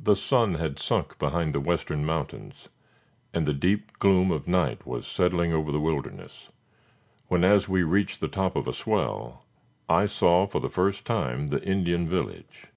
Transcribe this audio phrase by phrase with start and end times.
[0.00, 2.70] The sun had sunk behind the western mountains,
[3.34, 6.50] and the deep gloom of night was settling over the wilderness,
[7.28, 9.44] when as we reached the top of a swell,
[9.90, 12.68] I saw for the first time the Indian village.